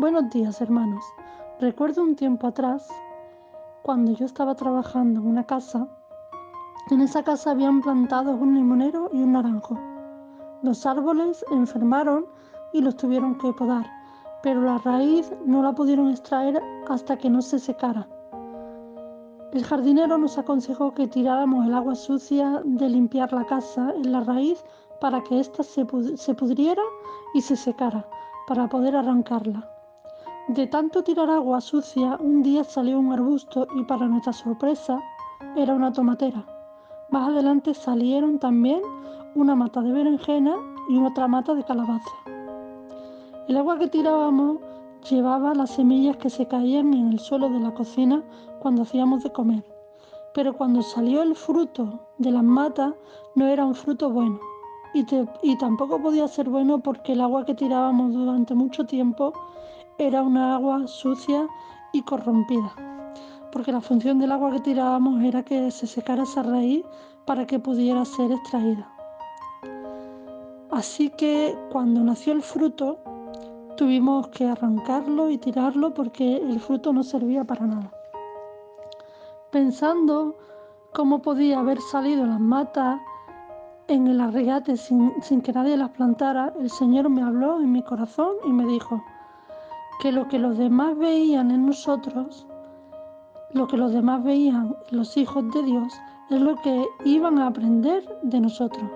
Buenos 0.00 0.30
días, 0.30 0.60
hermanos. 0.60 1.04
Recuerdo 1.58 2.04
un 2.04 2.14
tiempo 2.14 2.46
atrás, 2.46 2.86
cuando 3.82 4.12
yo 4.12 4.26
estaba 4.26 4.54
trabajando 4.54 5.18
en 5.18 5.26
una 5.26 5.42
casa, 5.42 5.88
en 6.92 7.00
esa 7.00 7.24
casa 7.24 7.50
habían 7.50 7.80
plantado 7.80 8.36
un 8.36 8.54
limonero 8.54 9.10
y 9.12 9.20
un 9.20 9.32
naranjo. 9.32 9.76
Los 10.62 10.86
árboles 10.86 11.44
enfermaron 11.50 12.26
y 12.72 12.80
los 12.80 12.96
tuvieron 12.96 13.38
que 13.38 13.52
podar, 13.52 13.90
pero 14.40 14.62
la 14.62 14.78
raíz 14.78 15.32
no 15.44 15.64
la 15.64 15.72
pudieron 15.72 16.10
extraer 16.10 16.62
hasta 16.88 17.18
que 17.18 17.28
no 17.28 17.42
se 17.42 17.58
secara. 17.58 18.06
El 19.52 19.64
jardinero 19.64 20.16
nos 20.16 20.38
aconsejó 20.38 20.94
que 20.94 21.08
tiráramos 21.08 21.66
el 21.66 21.74
agua 21.74 21.96
sucia 21.96 22.62
de 22.64 22.88
limpiar 22.88 23.32
la 23.32 23.46
casa 23.46 23.92
en 23.96 24.12
la 24.12 24.20
raíz 24.20 24.64
para 25.00 25.24
que 25.24 25.40
ésta 25.40 25.64
se, 25.64 25.84
pudriera 25.84 26.82
y 27.34 27.40
se 27.40 27.56
secara, 27.56 28.06
para 28.46 28.68
poder 28.68 28.94
arrancarla. 28.94 29.68
De 30.48 30.66
tanto 30.66 31.04
tirar 31.04 31.28
agua 31.28 31.60
sucia, 31.60 32.16
un 32.20 32.42
día 32.42 32.64
salió 32.64 32.98
un 32.98 33.12
arbusto 33.12 33.68
y 33.76 33.82
para 33.84 34.06
nuestra 34.06 34.32
sorpresa 34.32 34.98
era 35.54 35.74
una 35.74 35.92
tomatera. 35.92 36.42
Más 37.10 37.28
adelante 37.28 37.74
salieron 37.74 38.38
también 38.38 38.80
una 39.34 39.54
mata 39.54 39.82
de 39.82 39.92
berenjena 39.92 40.56
y 40.88 40.98
otra 41.04 41.28
mata 41.28 41.54
de 41.54 41.64
calabaza. 41.64 42.14
El 43.46 43.58
agua 43.58 43.78
que 43.78 43.88
tirábamos 43.88 44.56
llevaba 45.10 45.54
las 45.54 45.68
semillas 45.72 46.16
que 46.16 46.30
se 46.30 46.48
caían 46.48 46.94
en 46.94 47.12
el 47.12 47.18
suelo 47.18 47.50
de 47.50 47.60
la 47.60 47.74
cocina 47.74 48.22
cuando 48.60 48.82
hacíamos 48.82 49.22
de 49.24 49.32
comer. 49.32 49.64
Pero 50.32 50.56
cuando 50.56 50.80
salió 50.80 51.20
el 51.20 51.36
fruto 51.36 52.08
de 52.16 52.30
las 52.30 52.42
matas 52.42 52.94
no 53.34 53.46
era 53.46 53.66
un 53.66 53.74
fruto 53.74 54.08
bueno. 54.08 54.40
Y, 54.94 55.04
y 55.42 55.58
tampoco 55.58 56.00
podía 56.00 56.26
ser 56.26 56.48
bueno 56.48 56.78
porque 56.78 57.12
el 57.12 57.20
agua 57.20 57.44
que 57.44 57.54
tirábamos 57.54 58.14
durante 58.14 58.54
mucho 58.54 58.86
tiempo 58.86 59.34
era 59.98 60.22
una 60.22 60.54
agua 60.54 60.86
sucia 60.86 61.48
y 61.92 62.02
corrompida, 62.02 62.72
porque 63.50 63.72
la 63.72 63.80
función 63.80 64.20
del 64.20 64.32
agua 64.32 64.52
que 64.52 64.60
tirábamos 64.60 65.22
era 65.24 65.42
que 65.42 65.70
se 65.72 65.86
secara 65.86 66.22
esa 66.22 66.42
raíz 66.42 66.84
para 67.24 67.46
que 67.46 67.58
pudiera 67.58 68.04
ser 68.04 68.30
extraída. 68.30 68.88
Así 70.70 71.10
que 71.10 71.58
cuando 71.72 72.04
nació 72.04 72.32
el 72.32 72.42
fruto, 72.42 72.98
tuvimos 73.76 74.28
que 74.28 74.46
arrancarlo 74.46 75.30
y 75.30 75.38
tirarlo 75.38 75.92
porque 75.94 76.36
el 76.36 76.60
fruto 76.60 76.92
no 76.92 77.02
servía 77.02 77.44
para 77.44 77.66
nada. 77.66 77.90
Pensando 79.50 80.36
cómo 80.92 81.22
podía 81.22 81.58
haber 81.58 81.80
salido 81.80 82.24
las 82.26 82.40
matas 82.40 83.00
en 83.88 84.06
el 84.06 84.20
arregate 84.20 84.76
sin, 84.76 85.12
sin 85.22 85.40
que 85.40 85.52
nadie 85.52 85.76
las 85.76 85.90
plantara, 85.90 86.52
el 86.60 86.70
Señor 86.70 87.08
me 87.08 87.22
habló 87.22 87.60
en 87.60 87.72
mi 87.72 87.82
corazón 87.82 88.32
y 88.46 88.52
me 88.52 88.66
dijo, 88.66 89.02
que 90.00 90.12
lo 90.12 90.28
que 90.28 90.38
los 90.38 90.56
demás 90.56 90.96
veían 90.96 91.50
en 91.50 91.66
nosotros, 91.66 92.46
lo 93.52 93.66
que 93.66 93.76
los 93.76 93.92
demás 93.92 94.22
veían 94.22 94.76
los 94.90 95.16
hijos 95.16 95.50
de 95.52 95.62
Dios, 95.62 95.92
es 96.30 96.40
lo 96.40 96.56
que 96.56 96.86
iban 97.04 97.38
a 97.38 97.46
aprender 97.46 98.04
de 98.22 98.40
nosotros, 98.40 98.90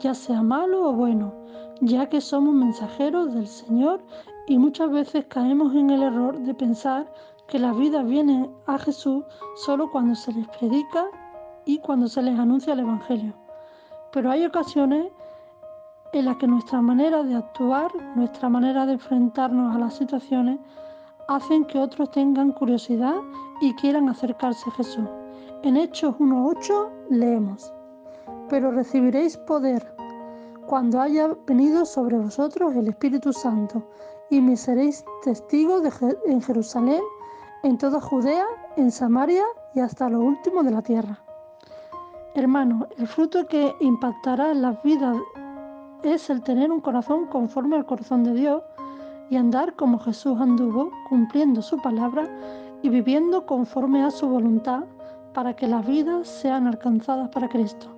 ya 0.00 0.14
sea 0.14 0.42
malo 0.42 0.88
o 0.88 0.92
bueno, 0.92 1.32
ya 1.80 2.08
que 2.08 2.20
somos 2.20 2.54
mensajeros 2.54 3.32
del 3.34 3.46
Señor 3.46 4.00
y 4.46 4.58
muchas 4.58 4.90
veces 4.90 5.26
caemos 5.26 5.74
en 5.74 5.90
el 5.90 6.02
error 6.02 6.38
de 6.38 6.54
pensar 6.54 7.06
que 7.48 7.58
la 7.58 7.72
vida 7.72 8.02
viene 8.02 8.50
a 8.66 8.78
Jesús 8.78 9.24
solo 9.56 9.90
cuando 9.90 10.14
se 10.14 10.32
les 10.32 10.46
predica 10.48 11.06
y 11.64 11.78
cuando 11.78 12.08
se 12.08 12.22
les 12.22 12.38
anuncia 12.38 12.72
el 12.72 12.80
Evangelio. 12.80 13.34
Pero 14.12 14.30
hay 14.30 14.44
ocasiones 14.44 15.08
en 16.12 16.24
la 16.24 16.36
que 16.38 16.46
nuestra 16.46 16.80
manera 16.80 17.22
de 17.22 17.34
actuar, 17.34 17.90
nuestra 18.14 18.48
manera 18.48 18.86
de 18.86 18.94
enfrentarnos 18.94 19.74
a 19.74 19.78
las 19.78 19.94
situaciones, 19.94 20.58
hacen 21.28 21.64
que 21.64 21.78
otros 21.78 22.10
tengan 22.10 22.52
curiosidad 22.52 23.16
y 23.60 23.74
quieran 23.74 24.08
acercarse 24.08 24.70
a 24.70 24.72
Jesús. 24.72 25.08
En 25.62 25.76
Hechos 25.76 26.14
1.8 26.18 26.88
leemos, 27.10 27.72
pero 28.48 28.70
recibiréis 28.70 29.36
poder 29.36 29.96
cuando 30.66 31.00
haya 31.00 31.28
venido 31.46 31.84
sobre 31.84 32.18
vosotros 32.18 32.74
el 32.74 32.88
Espíritu 32.88 33.32
Santo 33.32 33.82
y 34.30 34.40
me 34.40 34.56
seréis 34.56 35.04
testigos 35.22 35.82
en 36.26 36.42
Jerusalén, 36.42 37.02
en 37.62 37.78
toda 37.78 38.00
Judea, 38.00 38.46
en 38.76 38.90
Samaria 38.90 39.44
y 39.74 39.80
hasta 39.80 40.08
lo 40.08 40.20
último 40.20 40.62
de 40.62 40.70
la 40.72 40.82
tierra. 40.82 41.18
Hermano, 42.34 42.86
el 42.98 43.06
fruto 43.06 43.46
que 43.46 43.74
impactará 43.80 44.50
en 44.50 44.62
las 44.62 44.82
vidas 44.82 45.16
es 46.02 46.30
el 46.30 46.42
tener 46.42 46.70
un 46.70 46.80
corazón 46.80 47.26
conforme 47.26 47.76
al 47.76 47.86
corazón 47.86 48.24
de 48.24 48.34
Dios 48.34 48.62
y 49.30 49.36
andar 49.36 49.74
como 49.74 49.98
Jesús 49.98 50.40
anduvo, 50.40 50.90
cumpliendo 51.08 51.62
su 51.62 51.80
palabra 51.80 52.28
y 52.82 52.88
viviendo 52.88 53.46
conforme 53.46 54.02
a 54.02 54.10
su 54.10 54.28
voluntad 54.28 54.84
para 55.34 55.54
que 55.54 55.66
las 55.66 55.86
vidas 55.86 56.28
sean 56.28 56.66
alcanzadas 56.66 57.28
para 57.30 57.48
Cristo. 57.48 57.88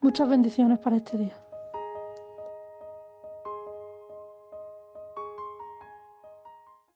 Muchas 0.00 0.28
bendiciones 0.28 0.78
para 0.78 0.96
este 0.96 1.18
día. 1.18 1.47